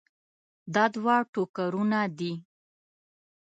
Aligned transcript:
دا 0.73 0.83
دوه 0.95 1.15
ټوکرونه 1.33 1.99
دي. 2.17 2.33